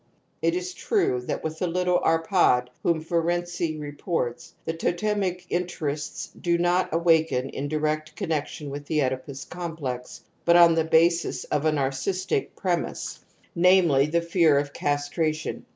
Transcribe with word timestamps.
It 0.41 0.55
is 0.55 0.73
true 0.73 1.21
that 1.27 1.43
with 1.43 1.59
the 1.59 1.67
little 1.67 1.99
Arpdd, 1.99 2.69
whom 2.81 3.05
Ferenczi 3.05 3.79
reports, 3.79 4.55
the 4.65 4.73
totemic 4.73 5.45
interests 5.51 6.29
do 6.41 6.57
not 6.57 6.89
awaken 6.91 7.49
in 7.49 7.67
direct 7.67 8.15
connexion 8.15 8.71
with 8.71 8.87
the 8.87 9.03
Oedipus 9.03 9.45
complex, 9.45 10.23
but 10.43 10.55
on 10.55 10.73
the 10.73 10.85
basis 10.85 11.43
of 11.43 11.65
a 11.67 11.71
narcistic 11.71 12.55
premise, 12.55 13.19
namely, 13.53 14.07
the 14.07 14.23
fear 14.23 14.57
of 14.57 14.73
castration. 14.73 15.67